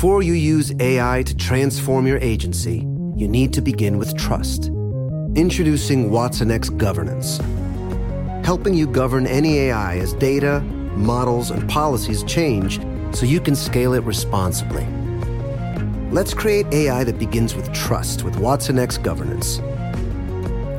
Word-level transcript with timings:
Before 0.00 0.22
you 0.22 0.32
use 0.32 0.72
AI 0.80 1.22
to 1.24 1.36
transform 1.36 2.06
your 2.06 2.16
agency, 2.20 2.78
you 3.16 3.28
need 3.28 3.52
to 3.52 3.60
begin 3.60 3.98
with 3.98 4.16
trust. 4.16 4.68
Introducing 5.34 6.08
watsonx 6.08 6.74
Governance, 6.78 7.36
helping 8.42 8.72
you 8.72 8.86
govern 8.86 9.26
any 9.26 9.58
AI 9.58 9.98
as 9.98 10.14
data, 10.14 10.60
models, 10.96 11.50
and 11.50 11.68
policies 11.68 12.22
change 12.22 12.80
so 13.14 13.26
you 13.26 13.40
can 13.40 13.54
scale 13.54 13.92
it 13.92 14.02
responsibly. 14.04 14.86
Let's 16.10 16.32
create 16.32 16.64
AI 16.72 17.04
that 17.04 17.18
begins 17.18 17.54
with 17.54 17.70
trust 17.74 18.22
with 18.24 18.36
watsonx 18.36 18.96
Governance. 19.02 19.58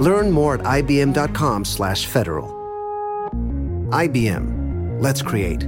Learn 0.01 0.31
more 0.31 0.55
at 0.55 0.61
ibm.com/federal. 0.61 2.49
IBM. 3.91 4.99
Let's 4.99 5.21
create. 5.21 5.67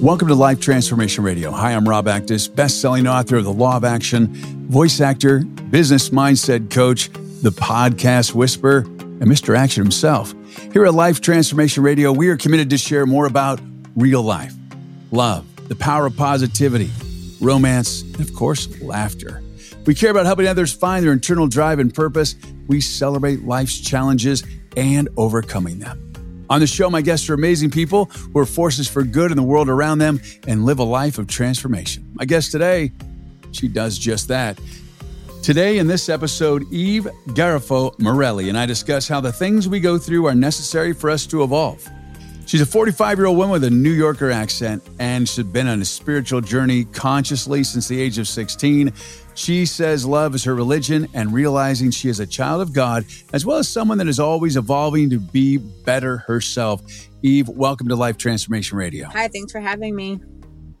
Welcome 0.00 0.28
to 0.28 0.36
Life 0.36 0.60
Transformation 0.60 1.24
Radio. 1.24 1.50
Hi, 1.50 1.72
I'm 1.72 1.86
Rob 1.86 2.06
Actis, 2.06 2.54
best-selling 2.54 3.08
author 3.08 3.34
of 3.38 3.44
The 3.44 3.52
Law 3.52 3.76
of 3.76 3.82
Action, 3.82 4.28
voice 4.68 5.00
actor, 5.00 5.40
business 5.40 6.10
mindset 6.10 6.70
coach, 6.70 7.10
the 7.42 7.50
podcast 7.50 8.32
whisperer, 8.32 8.78
and 8.78 9.24
Mr. 9.24 9.58
Action 9.58 9.82
himself. 9.82 10.32
Here 10.72 10.86
at 10.86 10.94
Life 10.94 11.20
Transformation 11.20 11.82
Radio, 11.82 12.12
we 12.12 12.28
are 12.28 12.36
committed 12.36 12.70
to 12.70 12.78
share 12.78 13.06
more 13.06 13.26
about 13.26 13.60
real 13.96 14.22
life, 14.22 14.54
love, 15.10 15.44
the 15.66 15.74
power 15.74 16.06
of 16.06 16.16
positivity, 16.16 16.90
romance, 17.40 18.02
and 18.02 18.20
of 18.20 18.32
course, 18.34 18.80
laughter. 18.80 19.42
We 19.84 19.96
care 19.96 20.12
about 20.12 20.26
helping 20.26 20.46
others 20.46 20.72
find 20.72 21.04
their 21.04 21.12
internal 21.12 21.48
drive 21.48 21.80
and 21.80 21.92
purpose. 21.92 22.36
We 22.68 22.80
celebrate 22.80 23.42
life's 23.42 23.80
challenges 23.80 24.44
and 24.76 25.08
overcoming 25.16 25.80
them. 25.80 26.07
On 26.50 26.60
the 26.60 26.66
show, 26.66 26.88
my 26.88 27.02
guests 27.02 27.28
are 27.28 27.34
amazing 27.34 27.70
people 27.70 28.06
who 28.06 28.38
are 28.38 28.46
forces 28.46 28.88
for 28.88 29.02
good 29.02 29.30
in 29.30 29.36
the 29.36 29.42
world 29.42 29.68
around 29.68 29.98
them 29.98 30.20
and 30.46 30.64
live 30.64 30.78
a 30.78 30.84
life 30.84 31.18
of 31.18 31.26
transformation. 31.26 32.10
My 32.14 32.24
guest 32.24 32.52
today, 32.52 32.92
she 33.52 33.68
does 33.68 33.98
just 33.98 34.28
that. 34.28 34.58
Today, 35.42 35.78
in 35.78 35.86
this 35.86 36.08
episode, 36.08 36.70
Eve 36.72 37.06
Garofalo 37.28 37.98
Morelli 37.98 38.48
and 38.48 38.58
I 38.58 38.66
discuss 38.66 39.08
how 39.08 39.20
the 39.20 39.32
things 39.32 39.68
we 39.68 39.78
go 39.78 39.98
through 39.98 40.26
are 40.26 40.34
necessary 40.34 40.92
for 40.92 41.10
us 41.10 41.26
to 41.26 41.42
evolve. 41.42 41.86
She's 42.48 42.62
a 42.62 42.66
45 42.66 43.18
year 43.18 43.26
old 43.26 43.36
woman 43.36 43.52
with 43.52 43.64
a 43.64 43.70
New 43.70 43.92
Yorker 43.92 44.30
accent, 44.30 44.82
and 44.98 45.28
she's 45.28 45.44
been 45.44 45.68
on 45.68 45.82
a 45.82 45.84
spiritual 45.84 46.40
journey 46.40 46.84
consciously 46.84 47.62
since 47.62 47.88
the 47.88 48.00
age 48.00 48.16
of 48.16 48.26
16. 48.26 48.90
She 49.34 49.66
says 49.66 50.06
love 50.06 50.34
is 50.34 50.44
her 50.44 50.54
religion 50.54 51.08
and 51.12 51.30
realizing 51.30 51.90
she 51.90 52.08
is 52.08 52.20
a 52.20 52.26
child 52.26 52.62
of 52.62 52.72
God, 52.72 53.04
as 53.34 53.44
well 53.44 53.58
as 53.58 53.68
someone 53.68 53.98
that 53.98 54.08
is 54.08 54.18
always 54.18 54.56
evolving 54.56 55.10
to 55.10 55.18
be 55.18 55.58
better 55.58 56.16
herself. 56.26 56.80
Eve, 57.20 57.50
welcome 57.50 57.86
to 57.88 57.96
Life 57.96 58.16
Transformation 58.16 58.78
Radio. 58.78 59.10
Hi, 59.10 59.28
thanks 59.28 59.52
for 59.52 59.60
having 59.60 59.94
me. 59.94 60.18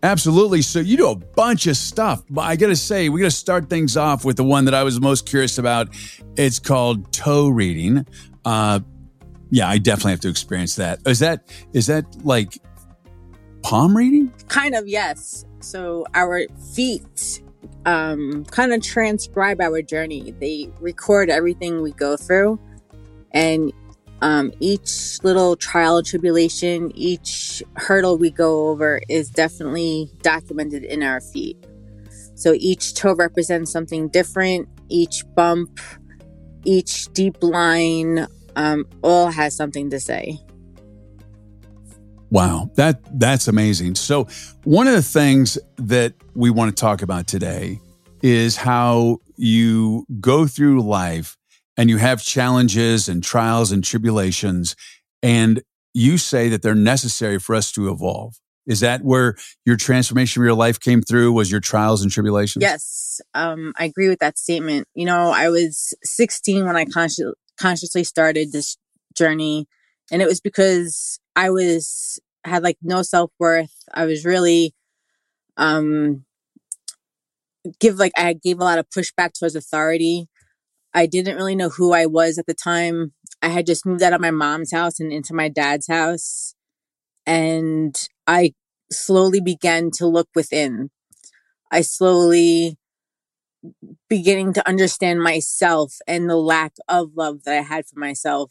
Absolutely. 0.02 0.62
So 0.62 0.78
you 0.78 0.96
do 0.96 1.10
a 1.10 1.16
bunch 1.16 1.66
of 1.66 1.76
stuff. 1.76 2.22
But 2.30 2.46
I 2.46 2.56
got 2.56 2.68
to 2.68 2.76
say, 2.76 3.10
we 3.10 3.20
got 3.20 3.26
to 3.26 3.30
start 3.30 3.68
things 3.68 3.94
off 3.94 4.24
with 4.24 4.38
the 4.38 4.44
one 4.44 4.64
that 4.64 4.74
I 4.74 4.84
was 4.84 4.98
most 5.02 5.26
curious 5.26 5.58
about. 5.58 5.88
It's 6.34 6.60
called 6.60 7.12
toe 7.12 7.48
reading. 7.48 8.06
Uh, 8.46 8.80
yeah, 9.50 9.68
I 9.68 9.78
definitely 9.78 10.12
have 10.12 10.20
to 10.20 10.28
experience 10.28 10.76
that. 10.76 11.00
Is 11.06 11.18
that 11.20 11.48
is 11.72 11.86
that 11.86 12.04
like 12.24 12.58
palm 13.62 13.96
reading? 13.96 14.32
Kind 14.48 14.74
of, 14.74 14.86
yes. 14.86 15.44
So 15.60 16.04
our 16.14 16.46
feet 16.74 17.42
um, 17.86 18.44
kind 18.46 18.72
of 18.72 18.82
transcribe 18.82 19.60
our 19.60 19.82
journey. 19.82 20.32
They 20.38 20.70
record 20.80 21.30
everything 21.30 21.82
we 21.82 21.92
go 21.92 22.16
through, 22.16 22.60
and 23.32 23.72
um, 24.20 24.52
each 24.60 25.22
little 25.22 25.56
trial, 25.56 26.02
tribulation, 26.02 26.92
each 26.94 27.62
hurdle 27.76 28.18
we 28.18 28.30
go 28.30 28.68
over 28.68 29.00
is 29.08 29.30
definitely 29.30 30.10
documented 30.22 30.84
in 30.84 31.02
our 31.02 31.20
feet. 31.20 31.56
So 32.34 32.54
each 32.56 32.94
toe 32.94 33.14
represents 33.14 33.70
something 33.70 34.08
different. 34.08 34.68
Each 34.88 35.24
bump, 35.34 35.80
each 36.64 37.12
deep 37.12 37.42
line, 37.42 38.26
um, 38.58 38.84
all 39.02 39.30
has 39.30 39.56
something 39.56 39.88
to 39.90 40.00
say. 40.00 40.38
Wow, 42.30 42.70
that 42.74 43.00
that's 43.18 43.48
amazing. 43.48 43.94
So, 43.94 44.28
one 44.64 44.86
of 44.86 44.92
the 44.92 45.02
things 45.02 45.56
that 45.76 46.12
we 46.34 46.50
want 46.50 46.76
to 46.76 46.78
talk 46.78 47.00
about 47.00 47.26
today 47.26 47.80
is 48.20 48.56
how 48.56 49.18
you 49.36 50.04
go 50.20 50.46
through 50.46 50.82
life 50.82 51.38
and 51.78 51.88
you 51.88 51.96
have 51.96 52.22
challenges 52.22 53.08
and 53.08 53.22
trials 53.22 53.72
and 53.72 53.82
tribulations 53.82 54.76
and 55.22 55.62
you 55.94 56.18
say 56.18 56.48
that 56.48 56.60
they're 56.60 56.74
necessary 56.74 57.38
for 57.38 57.54
us 57.54 57.72
to 57.72 57.90
evolve. 57.90 58.34
Is 58.66 58.80
that 58.80 59.02
where 59.02 59.36
your 59.64 59.76
transformation 59.76 60.42
of 60.42 60.44
your 60.44 60.54
life 60.54 60.78
came 60.78 61.00
through 61.00 61.32
was 61.32 61.50
your 61.50 61.60
trials 61.60 62.02
and 62.02 62.10
tribulations? 62.10 62.60
Yes. 62.60 63.20
Um, 63.32 63.72
I 63.78 63.84
agree 63.86 64.08
with 64.08 64.18
that 64.18 64.36
statement. 64.36 64.86
You 64.94 65.06
know, 65.06 65.30
I 65.30 65.48
was 65.48 65.94
16 66.04 66.66
when 66.66 66.76
I 66.76 66.84
consci- 66.84 67.32
consciously 67.58 68.04
started 68.04 68.52
this 68.52 68.76
journey 69.14 69.66
and 70.10 70.22
it 70.22 70.28
was 70.28 70.40
because 70.40 71.18
I 71.36 71.50
was 71.50 72.18
had 72.44 72.62
like 72.62 72.78
no 72.82 73.02
self-worth. 73.02 73.74
I 73.92 74.06
was 74.06 74.24
really 74.24 74.74
um 75.56 76.24
give 77.80 77.96
like 77.98 78.12
I 78.16 78.32
gave 78.32 78.60
a 78.60 78.64
lot 78.64 78.78
of 78.78 78.88
pushback 78.90 79.32
towards 79.38 79.56
authority. 79.56 80.28
I 80.94 81.06
didn't 81.06 81.36
really 81.36 81.54
know 81.54 81.68
who 81.68 81.92
I 81.92 82.06
was 82.06 82.38
at 82.38 82.46
the 82.46 82.54
time. 82.54 83.12
I 83.42 83.48
had 83.48 83.66
just 83.66 83.86
moved 83.86 84.02
out 84.02 84.14
of 84.14 84.20
my 84.20 84.30
mom's 84.30 84.72
house 84.72 84.98
and 84.98 85.12
into 85.12 85.34
my 85.34 85.48
dad's 85.48 85.86
house. 85.86 86.54
And 87.26 87.94
I 88.26 88.54
slowly 88.90 89.40
began 89.40 89.90
to 89.98 90.06
look 90.06 90.28
within. 90.34 90.90
I 91.70 91.82
slowly 91.82 92.78
beginning 94.08 94.52
to 94.54 94.68
understand 94.68 95.22
myself 95.22 95.96
and 96.06 96.28
the 96.28 96.36
lack 96.36 96.74
of 96.88 97.14
love 97.14 97.44
that 97.44 97.58
I 97.58 97.62
had 97.62 97.86
for 97.86 97.98
myself. 97.98 98.50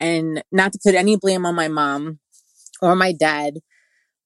And 0.00 0.42
not 0.50 0.72
to 0.72 0.80
put 0.84 0.94
any 0.94 1.16
blame 1.16 1.46
on 1.46 1.54
my 1.54 1.68
mom 1.68 2.18
or 2.80 2.96
my 2.96 3.12
dad. 3.12 3.58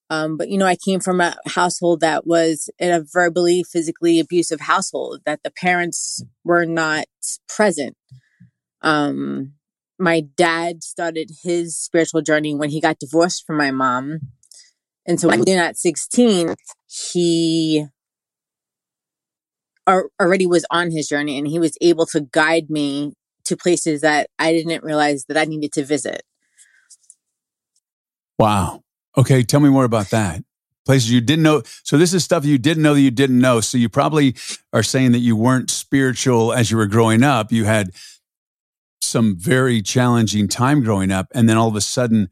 Um, 0.09 0.37
but 0.37 0.49
you 0.49 0.57
know, 0.57 0.67
I 0.67 0.77
came 0.77 1.01
from 1.01 1.21
a 1.21 1.37
household 1.47 2.01
that 2.01 2.27
was 2.27 2.71
in 2.79 2.93
a 2.93 3.05
verbally, 3.05 3.65
physically 3.65 4.21
abusive 4.21 4.61
household 4.61 5.21
that 5.27 5.41
the 5.43 5.51
parents 5.51 6.25
were 6.45 6.65
not 6.65 7.07
present. 7.49 7.97
Um, 8.83 9.55
my 9.99 10.21
dad 10.21 10.83
started 10.83 11.31
his 11.43 11.77
spiritual 11.77 12.23
journey 12.23 12.55
when 12.55 12.71
he 12.71 12.81
got 12.81 12.99
divorced 12.99 13.45
from 13.47 13.57
my 13.57 13.71
mom. 13.71 14.21
And 15.07 15.21
so 15.21 15.29
when 15.29 15.45
he 15.47 15.53
was 15.53 15.61
at 15.61 15.79
16, 15.79 16.55
he 16.87 17.87
already 19.87 20.47
was 20.47 20.67
on 20.71 20.91
his 20.91 21.09
journey 21.09 21.39
and 21.39 21.47
he 21.47 21.59
was 21.59 21.77
able 21.81 22.07
to 22.07 22.21
guide 22.21 22.71
me 22.71 23.13
to 23.45 23.57
places 23.57 24.01
that 24.01 24.29
I 24.39 24.53
didn't 24.53 24.83
realize 24.83 25.25
that 25.27 25.37
I 25.37 25.45
needed 25.45 25.73
to 25.73 25.85
visit. 25.85 26.23
Wow. 28.39 28.83
Okay, 29.17 29.43
tell 29.43 29.61
me 29.61 29.71
more 29.71 29.85
about 29.85 30.11
that. 30.11 30.43
Places 30.85 31.11
you 31.11 31.21
didn't 31.21 31.43
know. 31.43 31.63
So 31.85 31.97
this 31.99 32.13
is 32.13 32.23
stuff 32.23 32.45
you 32.45 32.59
didn't 32.59 32.83
know 32.83 32.95
that 32.95 33.01
you 33.01 33.11
didn't 33.11 33.39
know. 33.39 33.61
So 33.61 33.79
you 33.79 33.89
probably 33.89 34.37
are 34.73 34.83
saying 34.83 35.13
that 35.13 35.19
you 35.19 35.35
weren't 35.35 35.71
spiritual 35.71 36.53
as 36.53 36.71
you 36.71 36.77
were 36.77 36.87
growing 36.87 37.23
up. 37.23 37.51
You 37.51 37.65
had 37.65 37.91
some 39.01 39.37
very 39.37 39.83
challenging 39.83 40.49
time 40.49 40.83
growing 40.83 41.11
up, 41.11 41.29
and 41.35 41.49
then 41.49 41.57
all 41.57 41.69
of 41.69 41.77
a 41.77 41.81
sudden 41.81 42.29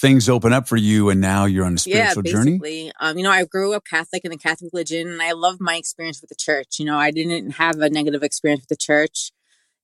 things 0.00 0.28
open 0.28 0.52
up 0.52 0.66
for 0.66 0.76
you, 0.76 1.10
and 1.10 1.20
now 1.20 1.44
you're 1.44 1.66
on 1.66 1.74
a 1.74 1.78
spiritual 1.78 2.22
yeah, 2.24 2.32
journey. 2.32 2.92
Um, 3.00 3.18
you 3.18 3.24
know, 3.24 3.30
I 3.30 3.44
grew 3.44 3.74
up 3.74 3.84
Catholic 3.84 4.24
in 4.24 4.30
the 4.30 4.38
Catholic 4.38 4.72
religion, 4.72 5.08
and 5.08 5.22
I 5.22 5.32
love 5.32 5.60
my 5.60 5.76
experience 5.76 6.20
with 6.20 6.30
the 6.30 6.36
church. 6.36 6.78
You 6.78 6.86
know, 6.86 6.98
I 6.98 7.10
didn't 7.10 7.52
have 7.52 7.78
a 7.80 7.90
negative 7.90 8.22
experience 8.22 8.62
with 8.62 8.68
the 8.68 8.82
church. 8.82 9.30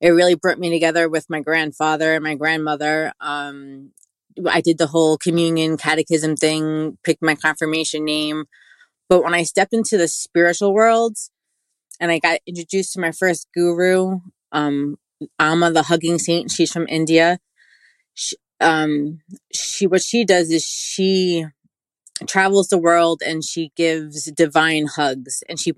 It 0.00 0.10
really 0.10 0.34
brought 0.34 0.58
me 0.58 0.70
together 0.70 1.08
with 1.08 1.28
my 1.28 1.40
grandfather 1.40 2.14
and 2.14 2.24
my 2.24 2.34
grandmother. 2.34 3.12
Um, 3.20 3.92
I 4.48 4.60
did 4.60 4.78
the 4.78 4.86
whole 4.86 5.16
communion 5.16 5.76
catechism 5.76 6.36
thing, 6.36 6.98
picked 7.02 7.22
my 7.22 7.34
confirmation 7.34 8.04
name. 8.04 8.44
But 9.08 9.22
when 9.22 9.34
I 9.34 9.44
stepped 9.44 9.72
into 9.72 9.96
the 9.96 10.08
spiritual 10.08 10.74
world 10.74 11.16
and 12.00 12.10
I 12.10 12.18
got 12.18 12.40
introduced 12.46 12.92
to 12.94 13.00
my 13.00 13.12
first 13.12 13.48
guru, 13.54 14.20
um, 14.52 14.98
Amma, 15.38 15.72
the 15.72 15.84
hugging 15.84 16.18
saint, 16.18 16.50
she's 16.50 16.72
from 16.72 16.86
India. 16.88 17.38
Um 18.60 19.20
she 19.52 19.86
what 19.86 20.02
she 20.02 20.24
does 20.24 20.50
is 20.50 20.64
she 20.64 21.46
travels 22.26 22.68
the 22.68 22.78
world 22.78 23.22
and 23.24 23.44
she 23.44 23.72
gives 23.76 24.30
divine 24.32 24.86
hugs 24.86 25.42
and 25.48 25.60
she 25.60 25.72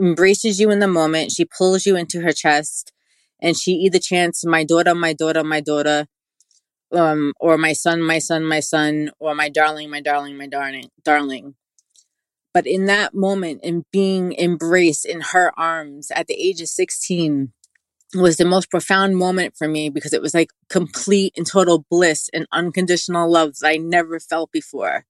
embraces 0.00 0.58
you 0.60 0.70
in 0.70 0.78
the 0.78 0.88
moment. 0.88 1.32
She 1.32 1.44
pulls 1.44 1.86
you 1.86 1.96
into 1.96 2.22
her 2.22 2.32
chest 2.32 2.92
and 3.40 3.56
she 3.56 3.72
either 3.72 3.98
chants 3.98 4.44
my 4.44 4.64
daughter 4.64 4.94
my 4.94 5.12
daughter 5.12 5.44
my 5.44 5.60
daughter 5.60 6.06
um 6.92 7.32
or 7.40 7.58
my 7.58 7.72
son 7.72 8.00
my 8.00 8.18
son 8.18 8.44
my 8.44 8.60
son 8.60 9.10
or 9.18 9.34
my 9.34 9.48
darling 9.48 9.90
my 9.90 10.00
darling 10.00 10.36
my 10.36 10.46
darling 10.46 10.90
darling. 11.04 11.54
But 12.52 12.66
in 12.66 12.86
that 12.86 13.14
moment 13.14 13.64
in 13.64 13.84
being 13.92 14.32
embraced 14.38 15.04
in 15.04 15.20
her 15.32 15.52
arms 15.58 16.10
at 16.14 16.28
the 16.28 16.34
age 16.34 16.60
of 16.60 16.68
16 16.68 17.52
was 18.14 18.36
the 18.36 18.44
most 18.44 18.70
profound 18.70 19.16
moment 19.16 19.56
for 19.56 19.68
me 19.68 19.90
because 19.90 20.12
it 20.12 20.22
was 20.22 20.34
like 20.34 20.50
complete 20.68 21.34
and 21.36 21.46
total 21.46 21.84
bliss 21.90 22.30
and 22.32 22.46
unconditional 22.52 23.30
love 23.30 23.56
that 23.58 23.68
I 23.68 23.76
never 23.76 24.20
felt 24.20 24.52
before. 24.52 25.04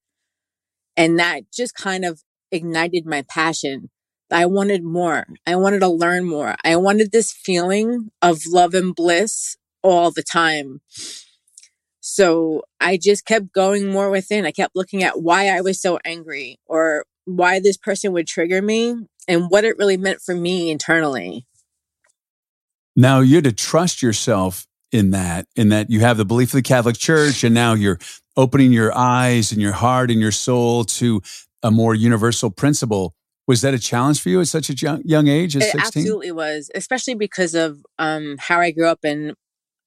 And 0.96 1.18
that 1.18 1.50
just 1.52 1.74
kind 1.74 2.04
of 2.04 2.22
ignited 2.50 3.06
my 3.06 3.22
passion. 3.28 3.90
I 4.30 4.46
wanted 4.46 4.82
more. 4.82 5.26
I 5.46 5.56
wanted 5.56 5.80
to 5.80 5.88
learn 5.88 6.24
more. 6.24 6.56
I 6.64 6.76
wanted 6.76 7.12
this 7.12 7.32
feeling 7.32 8.10
of 8.22 8.46
love 8.46 8.74
and 8.74 8.94
bliss 8.94 9.56
all 9.82 10.10
the 10.10 10.22
time. 10.22 10.80
So 12.00 12.62
I 12.80 12.96
just 12.96 13.24
kept 13.24 13.52
going 13.52 13.88
more 13.88 14.10
within. 14.10 14.44
I 14.44 14.50
kept 14.50 14.76
looking 14.76 15.02
at 15.02 15.22
why 15.22 15.48
I 15.48 15.60
was 15.60 15.80
so 15.80 15.98
angry 16.04 16.58
or 16.66 17.06
why 17.24 17.60
this 17.60 17.76
person 17.76 18.12
would 18.12 18.26
trigger 18.26 18.60
me 18.60 18.96
and 19.26 19.50
what 19.50 19.64
it 19.64 19.78
really 19.78 19.96
meant 19.96 20.20
for 20.20 20.34
me 20.34 20.70
internally. 20.70 21.46
Now 22.96 23.20
you 23.20 23.36
had 23.36 23.44
to 23.44 23.52
trust 23.52 24.02
yourself 24.02 24.66
in 24.92 25.10
that, 25.10 25.46
in 25.56 25.70
that 25.70 25.90
you 25.90 26.00
have 26.00 26.16
the 26.16 26.24
belief 26.24 26.50
of 26.50 26.58
the 26.58 26.62
Catholic 26.62 26.96
Church, 26.96 27.42
and 27.42 27.54
now 27.54 27.74
you're 27.74 27.98
opening 28.36 28.72
your 28.72 28.96
eyes 28.96 29.52
and 29.52 29.60
your 29.60 29.72
heart 29.72 30.10
and 30.10 30.20
your 30.20 30.32
soul 30.32 30.84
to 30.84 31.20
a 31.62 31.70
more 31.70 31.94
universal 31.94 32.50
principle. 32.50 33.14
Was 33.46 33.60
that 33.62 33.74
a 33.74 33.78
challenge 33.78 34.20
for 34.22 34.28
you 34.28 34.40
at 34.40 34.48
such 34.48 34.70
a 34.70 34.74
young, 34.74 35.02
young 35.04 35.28
age 35.28 35.56
as 35.56 35.64
It 35.64 35.72
16? 35.72 36.02
absolutely 36.02 36.32
was, 36.32 36.70
especially 36.74 37.14
because 37.14 37.54
of 37.54 37.84
um, 37.98 38.36
how 38.38 38.60
I 38.60 38.70
grew 38.70 38.86
up 38.86 39.00
and 39.04 39.34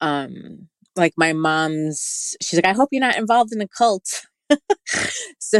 um, 0.01 0.67
like 0.95 1.13
my 1.17 1.33
mom's. 1.33 2.35
She's 2.41 2.57
like, 2.57 2.67
I 2.67 2.73
hope 2.73 2.89
you're 2.91 3.01
not 3.01 3.17
involved 3.17 3.53
in 3.53 3.61
a 3.61 3.67
cult. 3.67 4.25
so 5.39 5.59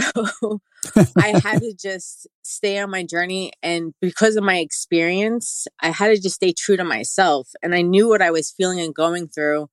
I 1.17 1.39
had 1.43 1.61
to 1.61 1.73
just 1.73 2.27
stay 2.43 2.79
on 2.79 2.91
my 2.91 3.03
journey. 3.03 3.51
And 3.63 3.93
because 4.01 4.35
of 4.35 4.43
my 4.43 4.57
experience, 4.57 5.67
I 5.81 5.89
had 5.89 6.07
to 6.09 6.21
just 6.21 6.35
stay 6.35 6.53
true 6.53 6.77
to 6.77 6.83
myself. 6.83 7.49
And 7.61 7.73
I 7.75 7.81
knew 7.81 8.07
what 8.07 8.21
I 8.21 8.31
was 8.31 8.51
feeling 8.51 8.79
and 8.79 8.93
going 8.93 9.27
through. 9.27 9.69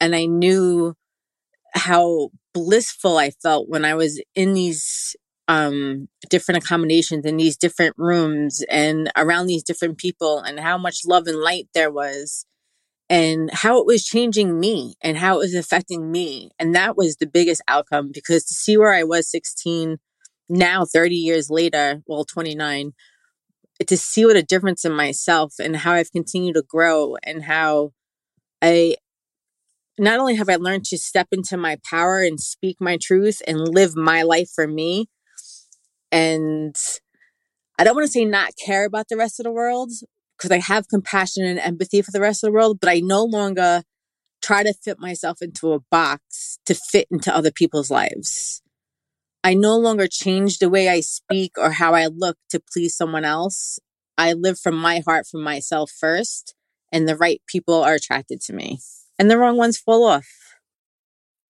And 0.00 0.14
I 0.14 0.26
knew 0.26 0.94
how 1.74 2.30
blissful 2.52 3.16
I 3.16 3.30
felt 3.30 3.68
when 3.68 3.84
I 3.84 3.94
was 3.94 4.20
in 4.34 4.54
these 4.54 5.16
um, 5.50 6.08
different 6.28 6.62
accommodations 6.62 7.24
in 7.24 7.36
these 7.36 7.56
different 7.56 7.94
rooms 7.98 8.62
and 8.70 9.10
around 9.16 9.46
these 9.46 9.64
different 9.64 9.98
people 9.98 10.38
and 10.38 10.60
how 10.60 10.78
much 10.78 11.00
love 11.04 11.26
and 11.26 11.40
light 11.40 11.68
there 11.74 11.90
was 11.90 12.46
and 13.08 13.50
how 13.52 13.80
it 13.80 13.86
was 13.86 14.04
changing 14.04 14.60
me 14.60 14.94
and 15.02 15.18
how 15.18 15.34
it 15.34 15.38
was 15.38 15.54
affecting 15.56 16.12
me. 16.12 16.50
And 16.60 16.72
that 16.76 16.96
was 16.96 17.16
the 17.16 17.26
biggest 17.26 17.62
outcome 17.66 18.10
because 18.14 18.44
to 18.44 18.54
see 18.54 18.78
where 18.78 18.94
I 18.94 19.02
was 19.02 19.28
16, 19.28 19.98
now 20.50 20.84
30 20.84 21.14
years 21.14 21.48
later, 21.48 22.02
well, 22.06 22.24
29, 22.24 22.92
to 23.86 23.96
see 23.96 24.26
what 24.26 24.36
a 24.36 24.42
difference 24.42 24.84
in 24.84 24.92
myself 24.92 25.54
and 25.58 25.76
how 25.76 25.92
I've 25.92 26.12
continued 26.12 26.54
to 26.54 26.62
grow 26.62 27.16
and 27.22 27.44
how 27.44 27.92
I 28.60 28.96
not 29.98 30.18
only 30.18 30.34
have 30.36 30.48
I 30.48 30.56
learned 30.56 30.84
to 30.86 30.98
step 30.98 31.28
into 31.32 31.56
my 31.56 31.78
power 31.88 32.22
and 32.22 32.40
speak 32.40 32.76
my 32.80 32.98
truth 33.00 33.42
and 33.46 33.58
live 33.60 33.96
my 33.96 34.22
life 34.22 34.50
for 34.54 34.66
me, 34.66 35.08
and 36.12 36.76
I 37.78 37.84
don't 37.84 37.94
want 37.94 38.06
to 38.06 38.12
say 38.12 38.24
not 38.24 38.52
care 38.62 38.84
about 38.84 39.08
the 39.08 39.16
rest 39.16 39.40
of 39.40 39.44
the 39.44 39.52
world 39.52 39.90
because 40.36 40.50
I 40.50 40.58
have 40.58 40.88
compassion 40.88 41.44
and 41.44 41.58
empathy 41.58 42.02
for 42.02 42.10
the 42.10 42.20
rest 42.20 42.42
of 42.42 42.48
the 42.48 42.52
world, 42.52 42.78
but 42.80 42.90
I 42.90 43.00
no 43.00 43.24
longer 43.24 43.82
try 44.42 44.62
to 44.62 44.72
fit 44.72 44.98
myself 44.98 45.42
into 45.42 45.72
a 45.72 45.80
box 45.90 46.58
to 46.66 46.74
fit 46.74 47.06
into 47.10 47.34
other 47.34 47.50
people's 47.50 47.90
lives. 47.90 48.62
I 49.42 49.54
no 49.54 49.76
longer 49.76 50.06
change 50.06 50.58
the 50.58 50.68
way 50.68 50.88
I 50.88 51.00
speak 51.00 51.52
or 51.56 51.72
how 51.72 51.94
I 51.94 52.06
look 52.06 52.36
to 52.50 52.60
please 52.60 52.96
someone 52.96 53.24
else. 53.24 53.78
I 54.18 54.34
live 54.34 54.58
from 54.58 54.76
my 54.76 55.00
heart, 55.06 55.26
from 55.26 55.42
myself 55.42 55.90
first, 55.90 56.54
and 56.92 57.08
the 57.08 57.16
right 57.16 57.40
people 57.46 57.82
are 57.82 57.94
attracted 57.94 58.40
to 58.42 58.52
me, 58.52 58.80
and 59.18 59.30
the 59.30 59.38
wrong 59.38 59.56
ones 59.56 59.78
fall 59.78 60.04
off. 60.04 60.28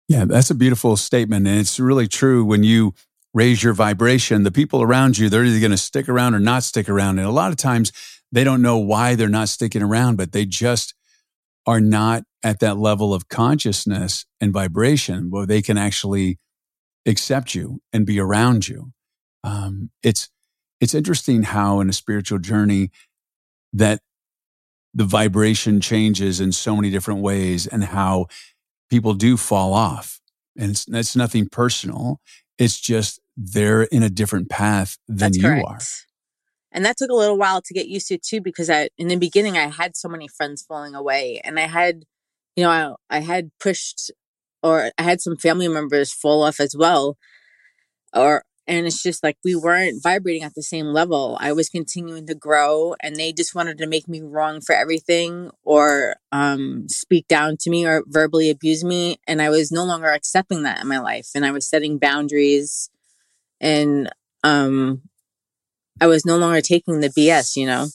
Yeah, 0.08 0.25
that's 0.25 0.50
a 0.50 0.56
beautiful 0.56 0.96
statement. 0.96 1.46
And 1.46 1.58
it's 1.58 1.78
really 1.78 2.08
true 2.08 2.44
when 2.44 2.64
you 2.64 2.94
raise 3.32 3.62
your 3.62 3.72
vibration, 3.72 4.42
the 4.42 4.50
people 4.50 4.82
around 4.82 5.16
you, 5.19 5.28
they're 5.28 5.44
either 5.44 5.60
going 5.60 5.70
to 5.70 5.76
stick 5.76 6.08
around 6.08 6.34
or 6.34 6.40
not 6.40 6.64
stick 6.64 6.88
around. 6.88 7.19
And 7.20 7.28
a 7.28 7.32
lot 7.32 7.52
of 7.52 7.56
times 7.56 7.92
they 8.32 8.42
don't 8.42 8.62
know 8.62 8.76
why 8.76 9.14
they're 9.14 9.28
not 9.28 9.48
sticking 9.48 9.82
around, 9.82 10.16
but 10.16 10.32
they 10.32 10.46
just 10.46 10.94
are 11.64 11.81
not 11.81 12.25
at 12.42 12.58
that 12.60 12.76
level 12.76 13.14
of 13.14 13.28
consciousness 13.28 14.25
and 14.40 14.52
vibration 14.52 15.31
where 15.31 15.46
they 15.46 15.62
can 15.62 15.78
actually 15.78 16.38
accept 17.06 17.55
you 17.55 17.81
and 17.93 18.06
be 18.06 18.20
around 18.20 18.69
you. 18.69 18.93
Um, 19.43 19.91
it's 20.02 20.29
it's 20.81 20.94
interesting 20.94 21.43
how 21.43 21.81
in 21.81 21.88
a 21.88 21.93
spiritual 21.93 22.38
journey 22.38 22.91
that 23.73 24.00
the 24.93 25.05
vibration 25.05 25.81
changes 25.81 26.41
in 26.41 26.52
so 26.52 26.75
many 26.75 26.91
different 26.91 27.20
ways 27.20 27.67
and 27.67 27.85
how 27.85 28.26
people 28.88 29.14
do 29.14 29.37
fall 29.37 29.73
off. 29.73 30.20
And 30.56 30.73
it's, 30.73 30.87
it's 30.88 31.14
nothing 31.14 31.49
personal. 31.49 32.20
It's 32.58 32.81
just 32.81 33.20
they're 33.37 33.82
in 33.85 34.02
a 34.02 34.11
different 34.11 34.50
path 34.50 34.99
than 35.06 35.17
That's 35.19 35.37
you 35.37 35.43
correct. 35.44 35.67
are. 35.67 35.79
And 36.73 36.85
that 36.85 36.97
took 36.97 37.11
a 37.11 37.14
little 37.14 37.38
while 37.38 37.62
to 37.62 37.75
get 37.75 37.88
used 37.88 38.08
to 38.08 38.19
too, 38.19 38.41
because 38.41 38.69
I, 38.70 38.88
in 38.97 39.08
the 39.08 39.17
beginning, 39.17 39.56
I 39.56 39.69
had 39.69 39.97
so 39.97 40.08
many 40.08 40.29
friends 40.29 40.62
falling 40.62 40.94
away 40.94 41.41
and 41.44 41.58
I 41.58 41.67
had, 41.67 42.05
you 42.56 42.64
know, 42.64 42.97
I, 43.08 43.19
I 43.19 43.20
had 43.20 43.50
pushed 43.61 44.11
or 44.62 44.90
I 44.98 45.02
had 45.02 45.20
some 45.20 45.36
family 45.36 45.68
members 45.68 46.12
fall 46.12 46.42
off 46.42 46.60
as 46.60 46.74
well. 46.76 47.16
Or, 48.14 48.44
and 48.66 48.86
it's 48.86 49.02
just 49.02 49.22
like 49.22 49.36
we 49.44 49.54
weren't 49.54 50.02
vibrating 50.02 50.42
at 50.42 50.54
the 50.54 50.62
same 50.62 50.86
level. 50.86 51.36
I 51.40 51.52
was 51.52 51.68
continuing 51.68 52.26
to 52.26 52.34
grow 52.34 52.94
and 53.02 53.16
they 53.16 53.32
just 53.32 53.54
wanted 53.54 53.78
to 53.78 53.86
make 53.86 54.08
me 54.08 54.20
wrong 54.20 54.60
for 54.60 54.74
everything 54.74 55.50
or 55.64 56.16
um, 56.30 56.88
speak 56.88 57.26
down 57.26 57.56
to 57.60 57.70
me 57.70 57.86
or 57.86 58.04
verbally 58.06 58.50
abuse 58.50 58.84
me. 58.84 59.18
And 59.26 59.40
I 59.42 59.48
was 59.50 59.72
no 59.72 59.84
longer 59.84 60.10
accepting 60.10 60.62
that 60.62 60.82
in 60.82 60.88
my 60.88 60.98
life. 60.98 61.28
And 61.34 61.44
I 61.44 61.50
was 61.50 61.68
setting 61.68 61.99
boundaries 61.99 62.90
and 63.61 64.11
um, 64.44 65.02
I 66.00 66.06
was 66.06 66.25
no 66.25 66.37
longer 66.37 66.61
taking 66.61 67.00
the 67.00 67.11
BS, 67.11 67.56
you 67.56 67.66
know? 67.66 67.88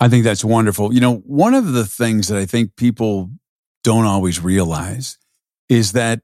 I 0.00 0.08
think 0.08 0.24
that's 0.24 0.44
wonderful. 0.44 0.92
You 0.92 1.00
know, 1.00 1.16
one 1.26 1.54
of 1.54 1.72
the 1.72 1.86
things 1.86 2.28
that 2.28 2.38
I 2.38 2.46
think 2.46 2.76
people 2.76 3.30
don't 3.84 4.06
always 4.06 4.40
realize 4.42 5.18
is 5.68 5.92
that 5.92 6.20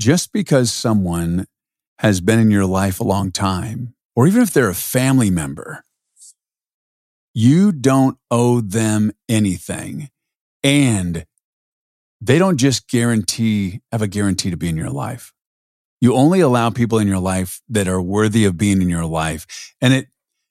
just 0.00 0.32
because 0.32 0.72
someone 0.72 1.46
has 1.98 2.20
been 2.20 2.38
in 2.38 2.50
your 2.50 2.66
life 2.66 3.00
a 3.00 3.04
long 3.04 3.30
time, 3.30 3.94
or 4.14 4.26
even 4.26 4.40
if 4.42 4.52
they're 4.52 4.70
a 4.70 4.74
family 4.74 5.30
member, 5.30 5.84
you 7.34 7.72
don't 7.72 8.16
owe 8.30 8.60
them 8.60 9.12
anything. 9.28 10.08
And 10.62 11.26
they 12.20 12.38
don't 12.38 12.56
just 12.56 12.88
guarantee, 12.88 13.80
have 13.92 14.02
a 14.02 14.08
guarantee 14.08 14.50
to 14.50 14.56
be 14.56 14.68
in 14.68 14.76
your 14.76 14.90
life. 14.90 15.32
You 16.00 16.14
only 16.14 16.40
allow 16.40 16.70
people 16.70 16.98
in 16.98 17.08
your 17.08 17.18
life 17.18 17.60
that 17.68 17.88
are 17.88 18.00
worthy 18.00 18.44
of 18.44 18.56
being 18.56 18.80
in 18.80 18.88
your 18.88 19.04
life. 19.04 19.74
And 19.80 19.92
it, 19.92 20.08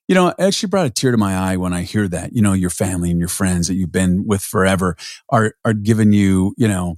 you 0.08 0.16
know, 0.16 0.30
it 0.30 0.36
actually 0.40 0.70
brought 0.70 0.86
a 0.88 0.90
tear 0.90 1.12
to 1.12 1.18
my 1.18 1.36
eye 1.36 1.58
when 1.58 1.74
I 1.74 1.82
hear 1.82 2.08
that, 2.08 2.34
you 2.34 2.42
know, 2.42 2.54
your 2.54 2.70
family 2.70 3.10
and 3.12 3.20
your 3.20 3.30
friends 3.30 3.68
that 3.68 3.76
you've 3.76 3.92
been 3.92 4.26
with 4.28 4.42
forever 4.42 4.96
are, 5.30 5.54
are 5.64 5.74
giving 5.74 6.14
you, 6.14 6.54
you 6.58 6.68
know, 6.68 6.96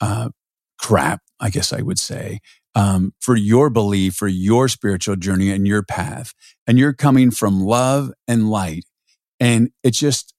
uh, 0.00 0.30
crap, 0.78 1.22
I 1.40 1.50
guess 1.50 1.72
I 1.72 1.82
would 1.82 1.98
say, 1.98 2.40
um, 2.74 3.12
for 3.20 3.36
your 3.36 3.70
belief, 3.70 4.14
for 4.14 4.28
your 4.28 4.68
spiritual 4.68 5.16
journey 5.16 5.50
and 5.50 5.66
your 5.66 5.82
path. 5.82 6.32
And 6.66 6.78
you're 6.78 6.92
coming 6.92 7.30
from 7.30 7.60
love 7.60 8.10
and 8.26 8.50
light. 8.50 8.84
And 9.38 9.70
it 9.82 9.92
just, 9.92 10.34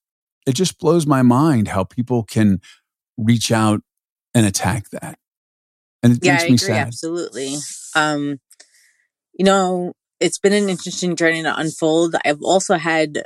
it 0.47 0.53
just 0.53 0.79
blows 0.79 1.05
my 1.05 1.21
mind 1.21 1.69
how 1.69 1.83
people 1.83 2.23
can 2.23 2.61
reach 3.17 3.51
out 3.51 3.81
and 4.33 4.45
attack 4.45 4.89
that. 4.91 5.17
And 6.03 6.13
it 6.13 6.23
Yeah, 6.23 6.33
makes 6.33 6.43
I 6.43 6.45
agree. 6.47 6.67
sad. 6.67 6.87
Absolutely. 6.87 7.55
Um, 7.95 8.39
you 9.33 9.45
know, 9.45 9.93
it's 10.21 10.37
been 10.37 10.53
an 10.53 10.69
interesting 10.69 11.15
journey 11.15 11.41
to 11.41 11.59
unfold. 11.59 12.15
I've 12.23 12.41
also 12.43 12.75
had, 12.75 13.23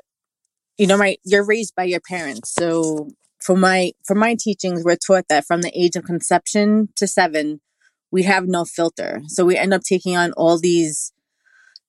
you 0.77 0.87
know, 0.87 0.97
my 0.97 1.17
you're 1.25 1.45
raised 1.45 1.75
by 1.75 1.83
your 1.83 1.99
parents, 1.99 2.53
so 2.53 3.09
for 3.39 3.55
my 3.55 3.91
for 4.05 4.15
my 4.15 4.35
teachings, 4.39 4.83
we're 4.83 4.95
taught 4.95 5.25
that 5.29 5.45
from 5.45 5.61
the 5.61 5.77
age 5.77 5.95
of 5.95 6.05
conception 6.05 6.89
to 6.95 7.05
seven, 7.05 7.61
we 8.11 8.23
have 8.23 8.47
no 8.47 8.65
filter. 8.65 9.21
So 9.27 9.45
we 9.45 9.57
end 9.57 9.73
up 9.73 9.81
taking 9.83 10.15
on 10.15 10.31
all 10.33 10.57
these 10.57 11.11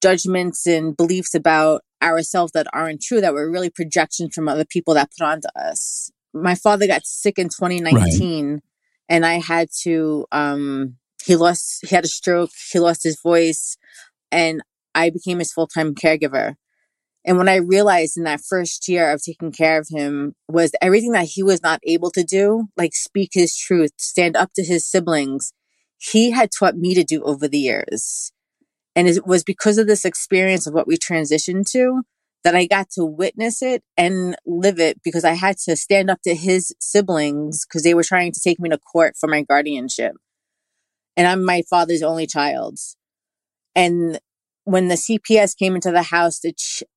judgments 0.02 0.66
and 0.66 0.96
beliefs 0.96 1.34
about 1.34 1.82
ourselves 2.02 2.52
that 2.52 2.66
aren't 2.72 3.00
true, 3.00 3.20
that 3.20 3.32
were 3.32 3.50
really 3.50 3.70
projections 3.70 4.34
from 4.34 4.48
other 4.48 4.66
people 4.66 4.92
that 4.94 5.10
put 5.16 5.24
onto 5.24 5.48
us. 5.56 6.10
My 6.34 6.54
father 6.54 6.86
got 6.86 7.06
sick 7.06 7.38
in 7.38 7.48
2019 7.48 8.60
and 9.08 9.24
I 9.24 9.34
had 9.34 9.68
to 9.82 10.26
um 10.32 10.96
he 11.24 11.36
lost 11.36 11.86
he 11.86 11.94
had 11.94 12.04
a 12.04 12.08
stroke, 12.08 12.50
he 12.72 12.80
lost 12.80 13.04
his 13.04 13.20
voice 13.22 13.76
and 14.30 14.62
I 14.96 15.10
became 15.10 15.38
his 15.38 15.52
full-time 15.52 15.94
caregiver. 15.94 16.56
And 17.24 17.38
what 17.38 17.48
I 17.48 17.56
realized 17.56 18.16
in 18.16 18.24
that 18.24 18.40
first 18.40 18.88
year 18.88 19.12
of 19.12 19.22
taking 19.22 19.52
care 19.52 19.78
of 19.78 19.88
him 19.90 20.34
was 20.48 20.72
everything 20.80 21.12
that 21.12 21.26
he 21.26 21.42
was 21.42 21.62
not 21.62 21.80
able 21.84 22.10
to 22.12 22.24
do, 22.24 22.68
like 22.76 22.94
speak 22.94 23.30
his 23.32 23.56
truth, 23.56 23.90
stand 23.98 24.36
up 24.36 24.52
to 24.54 24.64
his 24.64 24.88
siblings, 24.88 25.52
he 25.98 26.30
had 26.30 26.50
taught 26.56 26.76
me 26.76 26.94
to 26.94 27.04
do 27.04 27.22
over 27.24 27.48
the 27.48 27.58
years. 27.58 28.32
And 28.94 29.08
it 29.08 29.26
was 29.26 29.44
because 29.44 29.76
of 29.76 29.86
this 29.86 30.04
experience 30.04 30.66
of 30.66 30.72
what 30.72 30.86
we 30.86 30.96
transitioned 30.96 31.70
to 31.72 32.02
that 32.44 32.54
I 32.54 32.66
got 32.66 32.90
to 32.90 33.04
witness 33.04 33.60
it 33.60 33.82
and 33.96 34.36
live 34.46 34.78
it 34.78 35.02
because 35.02 35.24
I 35.24 35.32
had 35.32 35.58
to 35.64 35.74
stand 35.74 36.08
up 36.10 36.22
to 36.22 36.34
his 36.34 36.74
siblings 36.78 37.66
because 37.66 37.82
they 37.82 37.92
were 37.92 38.04
trying 38.04 38.30
to 38.32 38.40
take 38.40 38.60
me 38.60 38.68
to 38.68 38.78
court 38.78 39.16
for 39.18 39.26
my 39.26 39.42
guardianship. 39.42 40.12
And 41.16 41.26
I'm 41.26 41.44
my 41.44 41.62
father's 41.68 42.02
only 42.02 42.28
child. 42.28 42.78
And 43.74 44.20
when 44.66 44.88
the 44.88 44.96
CPS 44.96 45.56
came 45.56 45.76
into 45.76 45.92
the 45.92 46.02
house, 46.02 46.42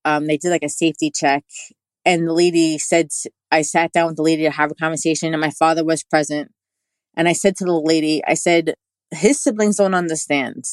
um, 0.03 0.25
they 0.25 0.37
did 0.37 0.49
like 0.49 0.63
a 0.63 0.69
safety 0.69 1.11
check. 1.15 1.45
And 2.03 2.27
the 2.27 2.33
lady 2.33 2.79
said, 2.79 3.09
I 3.51 3.61
sat 3.61 3.91
down 3.91 4.07
with 4.07 4.15
the 4.15 4.23
lady 4.23 4.41
to 4.43 4.49
have 4.49 4.71
a 4.71 4.75
conversation, 4.75 5.33
and 5.33 5.39
my 5.39 5.51
father 5.51 5.85
was 5.85 6.03
present. 6.03 6.51
And 7.15 7.27
I 7.27 7.33
said 7.33 7.55
to 7.57 7.65
the 7.65 7.73
lady, 7.73 8.23
I 8.25 8.33
said, 8.33 8.73
his 9.11 9.39
siblings 9.39 9.77
don't 9.77 9.93
understand. 9.93 10.65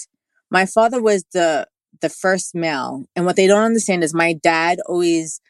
My 0.50 0.64
father 0.64 1.02
was 1.02 1.24
the 1.32 1.66
the 2.00 2.08
first 2.08 2.54
male. 2.54 3.04
And 3.14 3.24
what 3.24 3.36
they 3.36 3.46
don't 3.46 3.64
understand 3.64 4.04
is 4.04 4.14
my 4.14 4.34
dad 4.34 4.78
always 4.86 5.40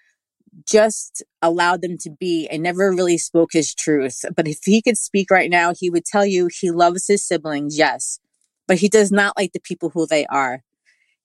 just 0.66 1.22
allowed 1.42 1.82
them 1.82 1.98
to 1.98 2.10
be 2.10 2.48
and 2.48 2.62
never 2.62 2.90
really 2.90 3.18
spoke 3.18 3.50
his 3.52 3.74
truth. 3.74 4.24
But 4.34 4.48
if 4.48 4.60
he 4.64 4.80
could 4.80 4.96
speak 4.96 5.30
right 5.30 5.50
now, 5.50 5.72
he 5.76 5.90
would 5.90 6.04
tell 6.04 6.24
you 6.24 6.48
he 6.52 6.70
loves 6.70 7.06
his 7.08 7.26
siblings, 7.26 7.76
yes, 7.76 8.20
but 8.66 8.78
he 8.78 8.88
does 8.88 9.10
not 9.10 9.36
like 9.36 9.52
the 9.52 9.60
people 9.60 9.90
who 9.90 10.06
they 10.06 10.24
are. 10.26 10.62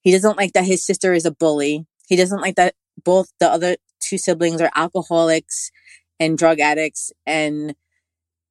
He 0.02 0.12
doesn't 0.12 0.38
like 0.38 0.54
that 0.54 0.66
his 0.66 0.86
sister 0.86 1.14
is 1.14 1.26
a 1.26 1.32
bully. 1.32 1.86
He 2.08 2.16
doesn't 2.16 2.42
like 2.42 2.56
that 2.56 2.76
both 3.04 3.28
the 3.40 3.50
other 3.50 3.78
two 4.02 4.18
siblings 4.18 4.62
are 4.62 4.72
alcoholics 4.76 5.72
and 6.20 6.38
drug 6.38 6.60
addicts. 6.60 7.12
And 7.26 7.76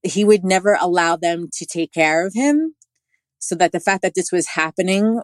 he 0.02 0.25
would 0.25 0.45
never 0.45 0.76
allow 0.80 1.16
them 1.16 1.49
to 1.52 1.66
take 1.66 1.92
care 1.92 2.26
of 2.26 2.33
him. 2.35 2.75
So 3.38 3.54
that 3.57 3.73
the 3.73 3.80
fact 3.80 4.02
that 4.02 4.14
this 4.14 4.30
was 4.33 4.49
happening 4.49 5.21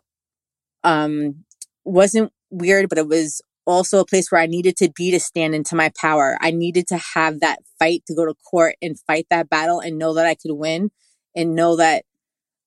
um, 0.84 1.44
wasn't 1.84 2.32
weird, 2.50 2.88
but 2.88 2.98
it 2.98 3.08
was 3.08 3.42
also 3.66 4.00
a 4.00 4.06
place 4.06 4.30
where 4.30 4.40
I 4.40 4.46
needed 4.46 4.76
to 4.78 4.90
be 4.94 5.10
to 5.10 5.20
stand 5.20 5.54
into 5.54 5.74
my 5.74 5.90
power. 6.00 6.38
I 6.40 6.50
needed 6.50 6.86
to 6.88 6.98
have 7.14 7.40
that 7.40 7.58
fight 7.78 8.04
to 8.06 8.14
go 8.14 8.24
to 8.24 8.34
court 8.48 8.76
and 8.80 8.98
fight 9.06 9.26
that 9.30 9.50
battle 9.50 9.80
and 9.80 9.98
know 9.98 10.14
that 10.14 10.26
I 10.26 10.34
could 10.34 10.52
win 10.52 10.90
and 11.34 11.54
know 11.54 11.76
that 11.76 12.04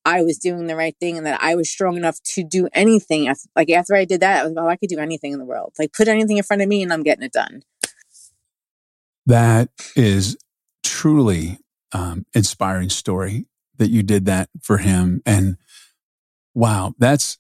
I 0.06 0.24
was 0.24 0.38
doing 0.38 0.68
the 0.68 0.76
right 0.76 0.96
thing 1.00 1.18
and 1.18 1.26
that 1.26 1.42
I 1.42 1.56
was 1.56 1.70
strong 1.70 1.98
enough 1.98 2.22
to 2.36 2.44
do 2.44 2.68
anything. 2.74 3.34
Like 3.56 3.70
after 3.70 3.96
I 3.96 4.06
did 4.06 4.22
that, 4.22 4.42
I 4.42 4.48
was 4.48 4.54
oh, 4.58 4.68
I 4.68 4.76
could 4.76 4.90
do 4.90 5.00
anything 5.00 5.34
in 5.34 5.40
the 5.40 5.46
world. 5.46 5.74
Like 5.78 5.94
put 5.94 6.08
anything 6.08 6.38
in 6.38 6.44
front 6.44 6.62
of 6.62 6.68
me 6.68 6.82
and 6.82 6.92
I'm 6.92 7.04
getting 7.04 7.24
it 7.24 7.34
done. 7.34 7.62
That 9.26 9.70
is 9.96 10.38
truly 10.84 11.60
um, 11.92 12.26
inspiring 12.34 12.90
story 12.90 13.46
that 13.78 13.90
you 13.90 14.04
did 14.04 14.26
that 14.26 14.50
for 14.62 14.78
him. 14.78 15.22
And 15.26 15.58
wow, 16.54 16.94
that's 16.98 17.38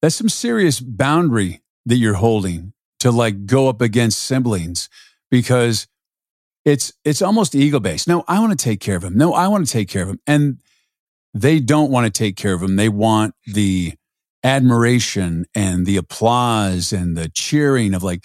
that's 0.00 0.14
some 0.14 0.28
serious 0.28 0.80
boundary 0.80 1.62
that 1.86 1.96
you're 1.96 2.14
holding 2.14 2.72
to 3.00 3.10
like 3.10 3.46
go 3.46 3.68
up 3.68 3.80
against 3.80 4.22
siblings 4.22 4.88
because 5.30 5.86
it's 6.64 6.92
it's 7.04 7.22
almost 7.22 7.54
ego 7.54 7.80
based. 7.80 8.06
No, 8.06 8.24
I 8.28 8.38
want 8.40 8.56
to 8.58 8.62
take 8.62 8.80
care 8.80 8.96
of 8.96 9.04
him. 9.04 9.16
No, 9.16 9.32
I 9.32 9.48
want 9.48 9.66
to 9.66 9.72
take 9.72 9.88
care 9.88 10.02
of 10.02 10.08
him. 10.08 10.20
And 10.26 10.58
they 11.34 11.60
don't 11.60 11.90
want 11.90 12.06
to 12.06 12.18
take 12.18 12.36
care 12.36 12.54
of 12.54 12.62
him. 12.62 12.76
They 12.76 12.88
want 12.88 13.34
the 13.46 13.94
admiration 14.44 15.46
and 15.54 15.86
the 15.86 15.96
applause 15.96 16.92
and 16.92 17.16
the 17.16 17.28
cheering 17.28 17.94
of 17.94 18.02
like, 18.02 18.24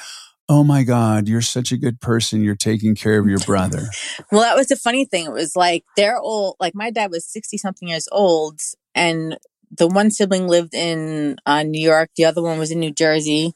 oh 0.49 0.63
my 0.63 0.83
God, 0.83 1.27
you're 1.27 1.41
such 1.41 1.71
a 1.71 1.77
good 1.77 1.99
person. 1.99 2.43
You're 2.43 2.55
taking 2.55 2.95
care 2.95 3.19
of 3.19 3.27
your 3.27 3.39
brother. 3.39 3.89
well, 4.31 4.41
that 4.41 4.55
was 4.55 4.67
the 4.67 4.75
funny 4.75 5.05
thing. 5.05 5.25
It 5.25 5.33
was 5.33 5.55
like 5.55 5.83
they're 5.95 6.17
old, 6.17 6.55
like 6.59 6.73
my 6.73 6.89
dad 6.89 7.11
was 7.11 7.25
60 7.25 7.57
something 7.57 7.87
years 7.87 8.07
old 8.11 8.59
and 8.95 9.37
the 9.71 9.87
one 9.87 10.11
sibling 10.11 10.47
lived 10.47 10.73
in 10.73 11.37
uh, 11.45 11.63
New 11.63 11.81
York, 11.81 12.09
the 12.15 12.25
other 12.25 12.41
one 12.41 12.57
was 12.57 12.71
in 12.71 12.79
New 12.79 12.93
Jersey, 12.93 13.53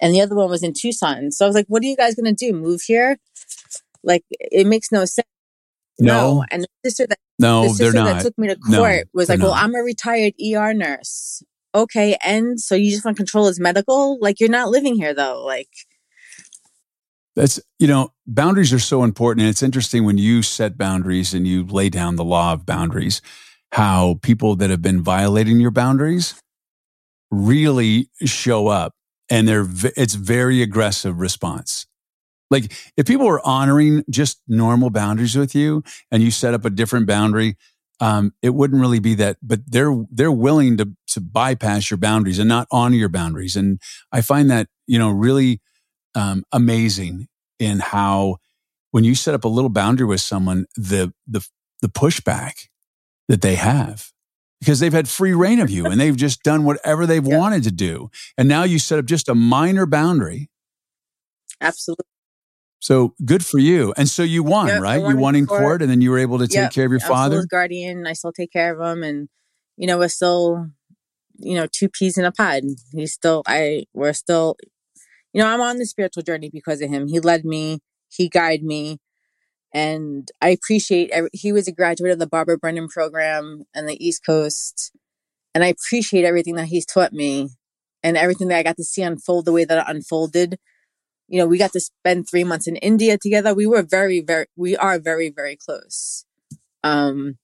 and 0.00 0.14
the 0.14 0.20
other 0.20 0.34
one 0.34 0.50
was 0.50 0.62
in 0.62 0.72
Tucson. 0.72 1.30
So 1.30 1.44
I 1.44 1.48
was 1.48 1.54
like, 1.54 1.66
"What 1.68 1.82
are 1.82 1.86
you 1.86 1.96
guys 1.96 2.14
gonna 2.14 2.32
do? 2.32 2.52
Move 2.52 2.82
here?" 2.82 3.18
Like 4.02 4.24
it 4.30 4.66
makes 4.66 4.90
no 4.90 5.04
sense. 5.04 5.26
No, 6.00 6.36
no. 6.36 6.44
and 6.50 6.62
the 6.62 6.90
sister 6.90 7.06
that 7.06 7.18
no, 7.38 7.64
the 7.64 7.70
sister 7.70 7.92
that 7.92 8.22
took 8.22 8.38
me 8.38 8.48
to 8.48 8.56
No, 8.68 8.78
court 8.78 9.08
was 9.14 9.28
they're 9.28 9.36
like, 9.36 9.44
"Well. 9.44 9.54
I'm 9.54 9.74
a 9.74 9.80
retired 9.80 10.34
ER 10.40 10.74
nurse." 10.74 11.42
Okay, 11.74 12.16
and 12.24 12.60
so 12.60 12.74
you 12.74 12.90
just 12.90 13.04
want 13.04 13.16
to 13.16 13.20
control 13.20 13.46
his 13.46 13.60
medical? 13.60 14.18
Like 14.20 14.40
you're 14.40 14.48
not 14.48 14.70
living 14.70 14.94
here 14.94 15.14
though. 15.14 15.42
Like 15.44 15.68
That's, 17.34 17.60
you 17.78 17.86
know, 17.86 18.12
boundaries 18.26 18.72
are 18.72 18.78
so 18.78 19.04
important. 19.04 19.42
And 19.42 19.50
it's 19.50 19.62
interesting 19.62 20.04
when 20.04 20.18
you 20.18 20.42
set 20.42 20.76
boundaries 20.76 21.32
and 21.32 21.46
you 21.46 21.64
lay 21.64 21.88
down 21.88 22.16
the 22.16 22.24
law 22.24 22.52
of 22.52 22.66
boundaries, 22.66 23.22
how 23.72 24.18
people 24.22 24.54
that 24.56 24.70
have 24.70 24.82
been 24.82 25.02
violating 25.02 25.60
your 25.60 25.70
boundaries 25.70 26.34
really 27.30 28.10
show 28.24 28.68
up 28.68 28.92
and 29.30 29.48
they're, 29.48 29.66
it's 29.96 30.14
very 30.14 30.60
aggressive 30.62 31.20
response. 31.20 31.86
Like 32.52 32.72
if 32.96 33.06
people 33.06 33.26
were 33.26 33.44
honoring 33.46 34.04
just 34.10 34.40
normal 34.48 34.90
boundaries 34.90 35.36
with 35.36 35.56
you 35.56 35.82
and 36.12 36.22
you 36.22 36.30
set 36.30 36.54
up 36.54 36.64
a 36.66 36.70
different 36.70 37.08
boundary, 37.08 37.56
um, 38.00 38.34
it 38.42 38.50
wouldn't 38.50 38.80
really 38.80 39.00
be 39.00 39.14
that, 39.16 39.38
but 39.42 39.60
they're, 39.66 39.94
they're 40.10 40.32
willing 40.32 40.76
to, 40.78 40.90
to 41.08 41.20
bypass 41.20 41.90
your 41.90 41.98
boundaries 41.98 42.38
and 42.38 42.48
not 42.48 42.68
honor 42.72 42.96
your 42.96 43.08
boundaries. 43.08 43.56
And 43.56 43.80
I 44.12 44.22
find 44.22 44.50
that, 44.50 44.68
you 44.86 44.98
know, 45.00 45.10
really, 45.10 45.60
um, 46.14 46.44
amazing 46.52 47.28
in 47.58 47.80
how 47.80 48.38
when 48.90 49.04
you 49.04 49.14
set 49.14 49.34
up 49.34 49.44
a 49.44 49.48
little 49.48 49.70
boundary 49.70 50.06
with 50.06 50.20
someone, 50.20 50.66
the 50.76 51.12
the 51.26 51.46
the 51.82 51.88
pushback 51.88 52.68
that 53.28 53.42
they 53.42 53.56
have 53.56 54.12
because 54.60 54.80
they've 54.80 54.92
had 54.92 55.08
free 55.08 55.34
reign 55.34 55.60
of 55.60 55.70
you 55.70 55.86
and 55.88 56.00
they've 56.00 56.16
just 56.16 56.42
done 56.42 56.64
whatever 56.64 57.06
they've 57.06 57.26
Yeah. 57.26 57.38
wanted 57.38 57.64
to 57.64 57.72
do, 57.72 58.10
and 58.38 58.48
now 58.48 58.64
you 58.64 58.78
set 58.78 58.98
up 58.98 59.06
just 59.06 59.28
a 59.28 59.34
minor 59.34 59.86
boundary. 59.86 60.50
absolutely. 61.60 62.11
So 62.82 63.14
good 63.24 63.46
for 63.46 63.60
you. 63.60 63.94
And 63.96 64.08
so 64.08 64.24
you 64.24 64.42
won, 64.42 64.66
Yep, 64.66 64.82
right? 64.82 65.00
won 65.00 65.10
you 65.10 65.16
won 65.16 65.36
in 65.36 65.46
court. 65.46 65.60
court, 65.60 65.82
and 65.82 65.90
then 65.90 66.00
you 66.00 66.10
were 66.10 66.18
able 66.18 66.38
to 66.38 66.48
take 66.48 66.56
Yep, 66.56 66.72
care 66.72 66.84
of 66.86 66.90
your 66.90 66.98
father. 67.00 67.36
his 67.36 67.46
guardian. 67.46 68.08
I 68.08 68.12
still 68.12 68.32
take 68.32 68.52
care 68.52 68.74
of 68.74 68.80
him, 68.80 69.04
and 69.04 69.28
you 69.76 69.86
know 69.86 69.98
we're 69.98 70.08
still, 70.08 70.66
you 71.38 71.54
know, 71.54 71.68
two 71.70 71.88
peas 71.88 72.18
in 72.18 72.24
a 72.24 72.32
pod. 72.32 72.64
He's 72.92 73.12
still, 73.12 73.44
I, 73.46 73.84
we're 73.94 74.12
still, 74.12 74.56
you 75.32 75.40
know, 75.40 75.46
I'm 75.46 75.60
on 75.60 75.78
the 75.78 75.86
spiritual 75.86 76.24
journey 76.24 76.50
because 76.52 76.80
of 76.80 76.90
him. 76.90 77.06
He 77.06 77.20
led 77.20 77.44
me, 77.44 77.78
he 78.08 78.28
guided 78.28 78.64
me, 78.64 78.98
and 79.72 80.28
I 80.40 80.48
appreciate. 80.48 81.10
Every, 81.10 81.30
he 81.32 81.52
was 81.52 81.68
a 81.68 81.72
graduate 81.72 82.10
of 82.10 82.18
the 82.18 82.26
Barbara 82.26 82.58
Brennan 82.58 82.88
program 82.88 83.62
and 83.72 83.88
the 83.88 84.04
East 84.04 84.26
Coast, 84.26 84.90
and 85.54 85.62
I 85.62 85.68
appreciate 85.68 86.24
everything 86.24 86.56
that 86.56 86.66
he's 86.66 86.84
taught 86.84 87.12
me, 87.12 87.50
and 88.02 88.16
everything 88.16 88.48
that 88.48 88.58
I 88.58 88.64
got 88.64 88.76
to 88.78 88.84
see 88.84 89.02
unfold 89.02 89.44
the 89.44 89.52
way 89.52 89.64
that 89.64 89.78
it 89.78 89.84
unfolded. 89.86 90.58
You 91.32 91.38
know, 91.38 91.46
we 91.46 91.56
got 91.56 91.72
to 91.72 91.80
spend 91.80 92.28
three 92.28 92.44
months 92.44 92.66
in 92.66 92.76
India 92.76 93.16
together. 93.16 93.54
We 93.54 93.66
were 93.66 93.82
very, 93.82 94.20
very, 94.20 94.44
we 94.54 94.76
are 94.76 94.98
very, 94.98 95.30
very 95.30 95.56
close. 95.56 96.26
Um, 96.84 97.38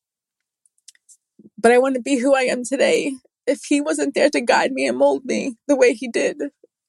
but 1.57 1.73
I 1.73 1.79
wouldn't 1.79 2.05
be 2.05 2.19
who 2.19 2.35
I 2.35 2.43
am 2.43 2.65
today 2.65 3.15
if 3.47 3.63
he 3.67 3.81
wasn't 3.81 4.15
there 4.15 4.29
to 4.29 4.43
guide 4.43 4.73
me 4.73 4.87
and 4.87 4.99
mold 4.99 5.25
me 5.25 5.57
the 5.69 5.75
way 5.75 5.95
he 5.95 6.07
did. 6.07 6.37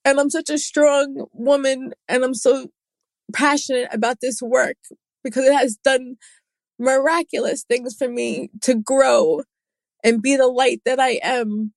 And 0.04 0.20
I'm 0.20 0.28
such 0.28 0.50
a 0.50 0.58
strong 0.58 1.24
woman 1.32 1.94
and 2.06 2.22
I'm 2.22 2.34
so 2.34 2.66
passionate 3.32 3.88
about 3.92 4.18
this 4.20 4.42
work 4.42 4.76
because 5.24 5.46
it 5.46 5.54
has 5.54 5.78
done 5.82 6.16
miraculous 6.78 7.64
things 7.64 7.96
for 7.96 8.10
me 8.10 8.50
to 8.60 8.74
grow 8.74 9.44
and 10.04 10.20
be 10.20 10.36
the 10.36 10.48
light 10.48 10.82
that 10.84 11.00
I 11.00 11.18
am. 11.22 11.72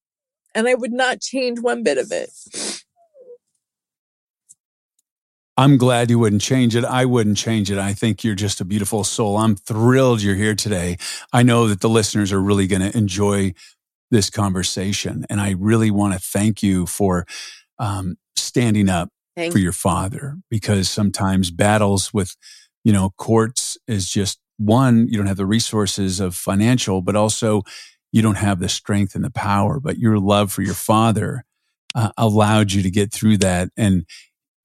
And 0.54 0.68
I 0.68 0.74
would 0.74 0.92
not 0.92 1.22
change 1.22 1.62
one 1.62 1.82
bit 1.82 1.98
of 1.98 2.12
it. 2.12 2.73
I'm 5.56 5.78
glad 5.78 6.10
you 6.10 6.18
wouldn't 6.18 6.42
change 6.42 6.76
it. 6.76 6.84
I 6.84 7.06
wouldn't 7.06 7.38
change 7.38 7.70
it. 7.70 7.78
I 7.78 7.94
think 7.94 8.24
you're 8.24 8.34
just 8.34 8.60
a 8.60 8.66
beautiful 8.66 9.04
soul. 9.04 9.38
I'm 9.38 9.56
thrilled 9.56 10.22
you're 10.22 10.36
here 10.36 10.56
today. 10.56 10.98
I 11.32 11.44
know 11.44 11.68
that 11.68 11.82
the 11.82 11.90
listeners 11.90 12.32
are 12.32 12.42
really 12.42 12.66
going 12.66 12.82
to 12.82 12.98
enjoy 12.98 13.54
this 14.10 14.30
conversation. 14.30 15.26
And 15.30 15.40
I 15.40 15.52
really 15.58 15.92
want 15.92 16.14
to 16.14 16.20
thank 16.20 16.64
you 16.64 16.86
for 16.86 17.26
um, 17.78 18.16
standing 18.36 18.90
up 18.90 19.10
Thank 19.36 19.52
for 19.52 19.60
your 19.60 19.72
father 19.72 20.38
because 20.50 20.90
sometimes 20.90 21.52
battles 21.52 22.14
with, 22.14 22.36
you 22.84 22.94
know, 22.94 23.12
courts 23.18 23.78
is 23.88 24.10
just 24.10 24.40
one, 24.58 25.08
you 25.08 25.18
don't 25.18 25.28
have 25.28 25.38
the 25.38 25.46
resources 25.46 26.20
of 26.20 26.36
financial, 26.36 27.02
but 27.02 27.16
also 27.16 27.64
you 28.12 28.22
don't 28.22 28.38
have 28.38 28.60
the 28.60 28.70
strength 28.70 29.16
and 29.16 29.24
the 29.24 29.32
power. 29.32 29.80
But 29.80 29.98
your 29.98 30.20
love 30.20 30.52
for 30.52 30.62
your 30.62 30.76
father 30.76 31.46
uh, 31.96 32.12
allowed 32.18 32.72
you 32.72 32.82
to 32.84 32.92
get 32.92 33.12
through 33.12 33.38
that. 33.38 33.70
And 33.76 34.06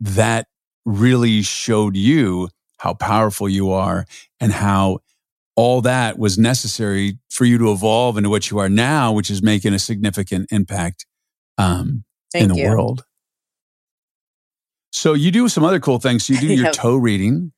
that 0.01 0.47
really 0.89 1.43
showed 1.43 1.97
you 1.97 2.49
how 2.79 2.95
powerful 2.95 3.49
you 3.49 3.71
are 3.71 4.07
and 4.41 4.53
how 4.53 5.01
all 5.57 5.81
that 5.83 6.19
was 6.19 6.39
necessary 6.39 7.19
for 7.31 7.45
you 7.45 7.59
to 7.59 7.71
evolve 7.73 8.17
into 8.17 8.31
what 8.31 8.51
you 8.51 8.59
are 8.59 8.69
now, 8.69 9.13
which 9.13 9.31
is 9.31 9.43
making 9.43 9.75
a 9.75 9.79
significant 9.79 10.51
impact 10.53 11.05
um, 11.59 12.05
in 12.35 12.49
the 12.49 12.55
you. 12.57 12.65
world. 12.69 13.05
So 14.93 15.13
you 15.15 15.31
do 15.31 15.49
some 15.49 15.65
other 15.65 15.81
cool 15.81 15.99
things. 15.99 16.29
You 16.29 16.39
do 16.41 16.47
your 16.47 16.67
Yep. 16.67 16.73
toe 16.73 16.97
reading 16.97 17.53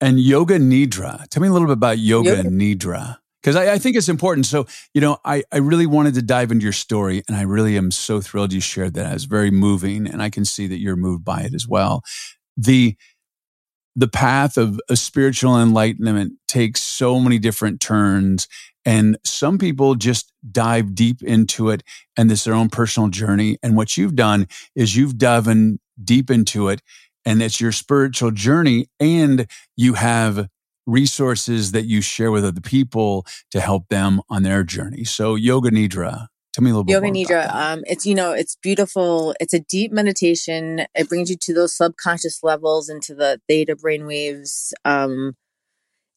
and 0.00 0.20
yoga 0.20 0.58
nidra. 0.58 1.26
Tell 1.28 1.40
me 1.42 1.48
a 1.48 1.52
little 1.52 1.66
bit 1.66 1.72
about 1.74 1.98
yoga, 1.98 2.36
Yoga- 2.36 2.50
nidra 2.50 3.16
because 3.48 3.56
I, 3.56 3.72
I 3.72 3.78
think 3.78 3.96
it's 3.96 4.10
important. 4.10 4.44
So 4.44 4.66
you 4.92 5.00
know, 5.00 5.16
I 5.24 5.42
I 5.50 5.56
really 5.56 5.86
wanted 5.86 6.14
to 6.14 6.22
dive 6.22 6.52
into 6.52 6.64
your 6.64 6.72
story, 6.72 7.22
and 7.26 7.36
I 7.36 7.42
really 7.42 7.78
am 7.78 7.90
so 7.90 8.20
thrilled 8.20 8.52
you 8.52 8.60
shared 8.60 8.92
that. 8.94 9.14
It's 9.14 9.24
very 9.24 9.50
moving, 9.50 10.06
and 10.06 10.22
I 10.22 10.28
can 10.28 10.44
see 10.44 10.66
that 10.66 10.80
you're 10.80 10.96
moved 10.96 11.24
by 11.24 11.40
it 11.42 11.54
as 11.54 11.66
well. 11.66 12.02
The 12.58 12.94
the 13.96 14.08
path 14.08 14.58
of 14.58 14.78
a 14.90 14.96
spiritual 14.96 15.58
enlightenment 15.58 16.34
takes 16.46 16.82
so 16.82 17.18
many 17.18 17.38
different 17.38 17.80
turns 17.80 18.46
and 18.84 19.18
some 19.24 19.58
people 19.58 19.96
just 19.96 20.32
dive 20.52 20.94
deep 20.94 21.20
into 21.20 21.70
it 21.70 21.82
and 22.16 22.30
it's 22.30 22.44
their 22.44 22.54
own 22.54 22.68
personal 22.68 23.08
journey 23.08 23.58
and 23.60 23.76
what 23.76 23.96
you've 23.96 24.14
done 24.14 24.46
is 24.76 24.94
you've 24.94 25.18
dove 25.18 25.48
in 25.48 25.80
deep 26.04 26.30
into 26.30 26.68
it 26.68 26.80
and 27.24 27.42
it's 27.42 27.60
your 27.60 27.72
spiritual 27.72 28.30
journey 28.30 28.86
and 29.00 29.48
you 29.76 29.94
have 29.94 30.48
resources 30.88 31.72
that 31.72 31.84
you 31.84 32.00
share 32.00 32.30
with 32.30 32.44
other 32.44 32.60
people 32.60 33.26
to 33.50 33.60
help 33.60 33.88
them 33.88 34.20
on 34.28 34.42
their 34.42 34.64
journey 34.64 35.04
so 35.04 35.34
yoga 35.34 35.70
nidra 35.70 36.26
tell 36.58 36.64
me 36.64 36.70
a 36.70 36.74
little 36.74 36.84
bit 36.84 36.92
Yoga 36.92 37.08
Nidra, 37.08 37.54
um, 37.54 37.82
it's 37.86 38.06
you 38.06 38.14
know, 38.14 38.32
it's 38.32 38.56
beautiful. 38.56 39.34
It's 39.40 39.54
a 39.54 39.60
deep 39.60 39.92
meditation. 39.92 40.86
It 40.94 41.08
brings 41.08 41.30
you 41.30 41.36
to 41.42 41.54
those 41.54 41.76
subconscious 41.76 42.42
levels 42.42 42.88
into 42.88 43.14
the 43.14 43.40
theta 43.48 43.76
brainwaves. 43.76 44.72
Um, 44.84 45.36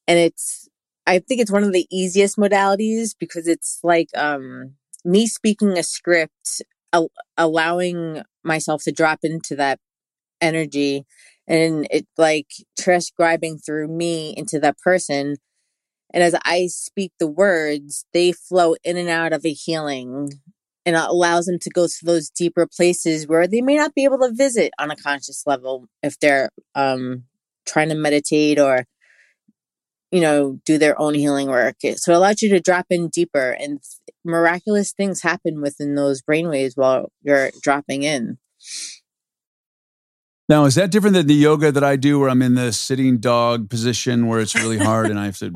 and 0.07 0.19
it's, 0.19 0.67
I 1.05 1.19
think 1.19 1.41
it's 1.41 1.51
one 1.51 1.63
of 1.63 1.73
the 1.73 1.87
easiest 1.91 2.37
modalities 2.37 3.11
because 3.19 3.47
it's 3.47 3.79
like 3.83 4.09
um, 4.15 4.75
me 5.03 5.27
speaking 5.27 5.77
a 5.77 5.83
script, 5.83 6.61
al- 6.93 7.11
allowing 7.37 8.23
myself 8.43 8.83
to 8.83 8.91
drop 8.91 9.19
into 9.23 9.55
that 9.55 9.79
energy, 10.39 11.05
and 11.51 11.85
it 11.91 12.07
like 12.17 12.47
transcribing 12.79 13.57
through 13.57 13.89
me 13.89 14.33
into 14.37 14.57
that 14.61 14.79
person. 14.79 15.35
And 16.13 16.23
as 16.23 16.33
I 16.45 16.67
speak 16.67 17.11
the 17.19 17.27
words, 17.27 18.05
they 18.13 18.31
flow 18.31 18.75
in 18.85 18.95
and 18.95 19.09
out 19.09 19.33
of 19.33 19.45
a 19.45 19.51
healing 19.51 20.31
and 20.85 20.95
it 20.95 21.01
allows 21.01 21.45
them 21.45 21.59
to 21.59 21.69
go 21.69 21.87
to 21.87 22.05
those 22.05 22.29
deeper 22.29 22.65
places 22.65 23.27
where 23.27 23.47
they 23.47 23.61
may 23.61 23.75
not 23.75 23.93
be 23.93 24.05
able 24.05 24.19
to 24.19 24.33
visit 24.33 24.71
on 24.79 24.91
a 24.91 24.95
conscious 24.95 25.43
level 25.45 25.87
if 26.01 26.17
they're 26.19 26.49
um, 26.73 27.25
trying 27.67 27.89
to 27.89 27.95
meditate 27.95 28.57
or 28.57 28.85
you 30.11 30.21
know 30.21 30.59
do 30.65 30.77
their 30.77 30.99
own 30.99 31.13
healing 31.13 31.49
work 31.49 31.75
so 31.81 32.11
it 32.11 32.15
allows 32.15 32.41
you 32.41 32.49
to 32.49 32.59
drop 32.59 32.85
in 32.89 33.07
deeper 33.09 33.51
and 33.51 33.79
miraculous 34.25 34.91
things 34.91 35.21
happen 35.21 35.61
within 35.61 35.95
those 35.95 36.21
brainwaves 36.21 36.73
while 36.75 37.11
you're 37.21 37.51
dropping 37.61 38.03
in 38.03 38.37
Now, 40.51 40.65
is 40.65 40.75
that 40.75 40.91
different 40.91 41.13
than 41.13 41.27
the 41.27 41.33
yoga 41.33 41.71
that 41.71 41.81
I 41.81 41.95
do 41.95 42.19
where 42.19 42.29
I'm 42.29 42.41
in 42.41 42.55
the 42.55 42.73
sitting 42.73 43.19
dog 43.19 43.69
position 43.69 44.27
where 44.27 44.41
it's 44.41 44.53
really 44.53 44.77
hard 44.77 45.09
and 45.09 45.17
I 45.17 45.23
have 45.23 45.37
to 45.37 45.53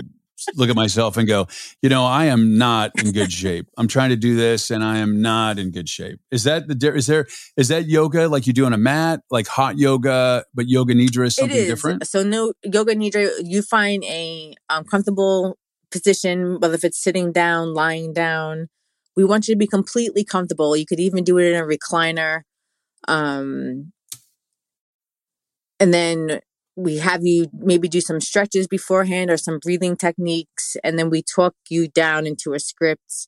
look 0.55 0.69
at 0.69 0.75
myself 0.77 1.17
and 1.17 1.27
go, 1.27 1.49
you 1.81 1.89
know, 1.89 2.05
I 2.05 2.27
am 2.27 2.57
not 2.57 2.91
in 3.03 3.11
good 3.11 3.29
shape. 3.29 3.67
I'm 3.77 3.89
trying 3.89 4.11
to 4.11 4.15
do 4.15 4.37
this 4.37 4.71
and 4.71 4.85
I 4.85 4.99
am 4.99 5.21
not 5.21 5.59
in 5.59 5.71
good 5.71 5.89
shape. 5.89 6.21
Is 6.31 6.45
that 6.45 6.69
the, 6.69 6.95
is 6.95 7.07
there, 7.07 7.27
is 7.57 7.67
that 7.67 7.87
yoga 7.87 8.29
like 8.29 8.47
you 8.47 8.53
do 8.53 8.65
on 8.65 8.71
a 8.71 8.77
mat, 8.77 9.19
like 9.29 9.47
hot 9.47 9.77
yoga, 9.77 10.45
but 10.53 10.69
yoga 10.69 10.93
nidra 10.93 11.25
is 11.25 11.35
something 11.35 11.57
is 11.57 11.67
different? 11.67 12.07
so 12.07 12.23
no 12.23 12.53
yoga 12.63 12.95
nidra 12.95 13.29
you 13.43 13.63
find 13.63 14.01
a 14.05 14.53
um, 14.69 14.85
comfortable 14.85 15.57
position 15.91 16.57
whether 16.61 16.75
if 16.75 16.85
it's 16.85 17.03
sitting 17.03 17.33
down 17.33 17.73
lying 17.73 18.13
down 18.13 18.69
we 19.17 19.25
want 19.25 19.49
you 19.49 19.55
to 19.55 19.59
be 19.59 19.67
completely 19.67 20.23
comfortable 20.23 20.77
you 20.77 20.85
could 20.85 21.01
even 21.01 21.25
do 21.25 21.37
it 21.37 21.51
in 21.51 21.61
a 21.61 21.65
recliner 21.65 22.43
um, 23.09 23.91
and 25.79 25.93
then 25.93 26.39
we 26.75 26.97
have 26.97 27.21
you 27.23 27.47
maybe 27.53 27.87
do 27.87 28.01
some 28.01 28.19
stretches 28.19 28.67
beforehand 28.67 29.29
or 29.29 29.37
some 29.37 29.59
breathing 29.59 29.95
techniques 29.95 30.75
and 30.83 30.99
then 30.99 31.09
we 31.09 31.21
talk 31.21 31.55
you 31.69 31.87
down 31.87 32.27
into 32.27 32.53
a 32.53 32.59
script 32.59 33.27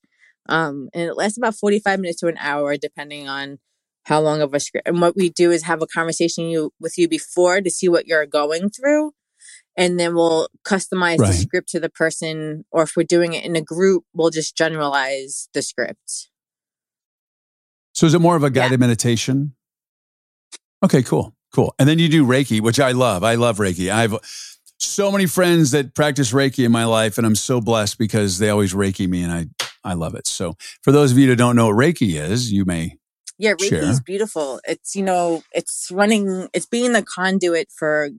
um, 0.50 0.90
and 0.94 1.04
it 1.04 1.16
lasts 1.16 1.38
about 1.38 1.56
45 1.56 2.00
minutes 2.00 2.20
to 2.20 2.28
an 2.28 2.38
hour 2.40 2.78
depending 2.78 3.28
on 3.28 3.60
how 4.04 4.20
long 4.20 4.42
of 4.42 4.54
a 4.54 4.60
script 4.60 4.88
and 4.88 5.02
what 5.02 5.16
we 5.16 5.30
do 5.30 5.52
is 5.52 5.64
have 5.64 5.82
a 5.82 5.88
conversation 5.88 6.46
you, 6.46 6.72
with 6.80 6.98
you 6.98 7.08
before 7.08 7.62
to 7.62 7.70
see 7.70 7.88
what 7.88 8.08
you're 8.08 8.26
going 8.26 8.70
through 8.70 9.12
and 9.78 10.00
then 10.00 10.16
we'll 10.16 10.50
customize 10.66 11.20
Right. 11.20 11.28
the 11.28 11.34
script 11.34 11.70
to 11.70 11.80
the 11.80 11.90
person 11.90 12.66
or 12.72 12.84
if 12.84 12.94
we're 12.98 13.04
doing 13.04 13.34
it 13.34 13.46
in 13.46 13.56
a 13.56 13.62
group 13.62 14.04
we'll 14.14 14.30
just 14.30 14.58
generalize 14.58 15.48
the 15.54 15.62
script 15.62 16.30
So 17.94 18.06
is 18.06 18.14
it 18.14 18.20
more 18.20 18.36
of 18.36 18.44
a 18.44 18.50
guided 18.50 18.80
meditation? 18.80 19.56
Okay, 20.84 21.02
cool. 21.02 21.37
Cool. 21.58 21.74
And 21.80 21.90
then 21.90 21.98
you 21.98 22.08
do 22.08 22.24
Reiki, 22.24 22.62
which 22.62 22.80
I 22.80 22.92
love. 22.92 23.24
I 23.24 23.34
love 23.34 23.58
Reiki. 23.58 23.92
I 23.92 24.04
have 24.04 24.20
so 24.78 25.12
many 25.12 25.26
friends 25.26 25.72
that 25.72 25.96
practice 25.96 26.32
Reiki 26.32 26.64
in 26.64 26.72
my 26.72 26.86
life, 26.86 27.18
and 27.18 27.26
I'm 27.26 27.34
so 27.34 27.60
blessed 27.60 27.98
because 27.98 28.38
they 28.38 28.50
always 28.50 28.76
Reiki 28.76 29.08
me 29.08 29.24
and 29.24 29.32
I, 29.32 29.68
I 29.84 29.96
love 29.96 30.14
it. 30.14 30.28
So 30.28 30.56
for 30.84 30.92
those 30.92 31.12
of 31.12 31.18
you 31.18 31.26
that 31.30 31.36
don't 31.38 31.56
know 31.56 31.66
what 31.66 31.76
Reiki 31.76 32.14
is, 32.14 32.52
you 32.52 32.64
may 32.64 33.00
Yeah, 33.40 33.54
Reiki 33.54 33.70
Share. 33.70 33.84
is 33.86 34.00
beautiful. 34.00 34.60
It's 34.66 34.96
you 34.96 35.02
know, 35.02 35.42
it's 35.52 35.90
running, 35.92 36.48
it's 36.54 36.68
being 36.68 36.94
the 36.94 37.02
conduit 37.02 37.70
for 37.76 38.10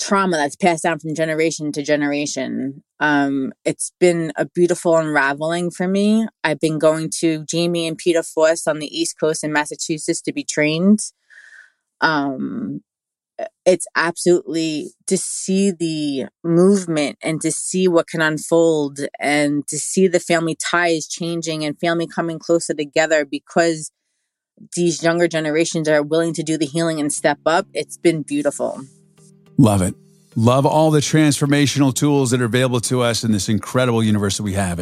trauma 0.00 0.36
that's 0.36 0.56
passed 0.56 0.82
down 0.82 0.98
from 0.98 1.14
generation 1.14 1.72
to 1.72 1.82
generation. 1.82 2.82
Um, 3.00 3.52
it's 3.64 3.92
been 4.00 4.32
a 4.36 4.46
beautiful 4.46 4.96
unraveling 4.96 5.70
for 5.70 5.86
me. 5.86 6.26
I've 6.44 6.60
been 6.60 6.78
going 6.78 7.10
to 7.20 7.44
Jamie 7.44 7.86
and 7.86 7.98
Peter 7.98 8.22
Force 8.22 8.66
on 8.66 8.78
the 8.78 8.86
East 8.86 9.18
Coast 9.18 9.44
in 9.44 9.52
Massachusetts 9.52 10.22
to 10.22 10.32
be 10.32 10.44
trained. 10.44 11.00
Um, 12.00 12.82
it's 13.64 13.86
absolutely 13.96 14.92
to 15.06 15.16
see 15.16 15.70
the 15.70 16.26
movement 16.44 17.18
and 17.22 17.40
to 17.40 17.50
see 17.50 17.88
what 17.88 18.06
can 18.06 18.20
unfold 18.20 19.00
and 19.18 19.66
to 19.68 19.78
see 19.78 20.06
the 20.08 20.20
family 20.20 20.54
ties 20.54 21.06
changing 21.06 21.64
and 21.64 21.78
family 21.78 22.06
coming 22.06 22.38
closer 22.38 22.74
together 22.74 23.24
because 23.24 23.90
these 24.76 25.02
younger 25.02 25.28
generations 25.28 25.88
are 25.88 26.02
willing 26.02 26.34
to 26.34 26.42
do 26.42 26.56
the 26.56 26.66
healing 26.66 27.00
and 27.00 27.12
step 27.12 27.38
up. 27.46 27.66
It's 27.72 27.96
been 27.96 28.22
beautiful. 28.22 28.80
Love 29.58 29.82
it. 29.82 29.94
Love 30.34 30.64
all 30.64 30.90
the 30.90 31.00
transformational 31.00 31.94
tools 31.94 32.30
that 32.30 32.40
are 32.40 32.46
available 32.46 32.80
to 32.80 33.02
us 33.02 33.22
in 33.22 33.32
this 33.32 33.48
incredible 33.48 34.02
universe 34.02 34.38
that 34.38 34.42
we 34.42 34.54
have. 34.54 34.78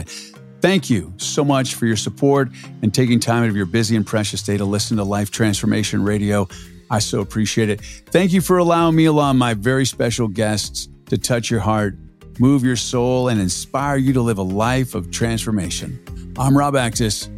Thank 0.61 0.91
you 0.91 1.13
so 1.17 1.45
much 1.45 1.75
for 1.75 1.87
your 1.87 1.97
support 1.97 2.51
and 2.83 2.93
taking 2.93 3.19
time 3.19 3.43
out 3.43 3.49
of 3.49 3.57
your 3.57 3.67
busy 3.67 3.97
and 3.97 4.07
precious 4.07 4.43
day 4.43 4.57
to 4.57 4.65
listen 4.65 4.99
to 4.99 5.05
Life 5.05 5.31
Transformation 5.31 6.05
Radio. 6.05 6.49
I 6.91 6.99
so 6.99 7.21
appreciate 7.21 7.69
it. 7.69 7.81
Thank 7.81 8.33
you 8.33 8.41
for 8.41 8.59
allowing 8.59 8.95
me, 8.95 9.07
along 9.07 9.39
my 9.39 9.55
very 9.55 9.87
special 9.87 10.29
guests, 10.29 10.89
to 11.07 11.19
touch 11.19 11.51
your 11.51 11.61
heart, 11.61 11.95
move 12.39 12.63
your 12.63 12.77
soul, 12.77 13.29
and 13.29 13.41
inspire 13.41 13.97
you 13.97 14.13
to 14.13 14.21
live 14.21 14.39
a 14.39 14.43
life 14.43 14.95
of 14.95 15.11
transformation. 15.11 15.99
I'm 16.39 16.57
Rob 16.57 16.75
Actis. 16.75 17.29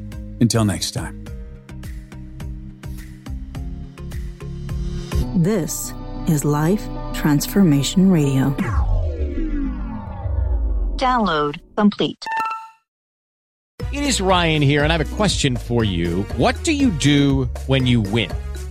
Until 0.40 0.64
next 0.64 0.90
time. 0.90 1.25
This 5.37 5.95
is 6.27 6.45
Life 6.45 6.87
Transformation 7.14 8.11
Radio. 8.11 8.51
Download 10.96 11.59
complete. 11.77 12.25
It 13.92 14.05
is 14.05 14.20
Ryan 14.20 14.62
here, 14.62 14.85
and 14.85 14.92
I 14.92 14.96
have 14.96 15.12
a 15.12 15.16
question 15.16 15.57
for 15.57 15.85
you. 15.85 16.22
What 16.37 16.62
do 16.64 16.72
you 16.72 16.90
do 16.90 17.44
when 17.66 17.87
you 17.87 18.01
win? 18.01 18.31